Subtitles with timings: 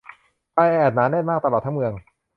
[0.55, 1.91] ความแออัดหนาแน่นมากตลอดทั้งเมือง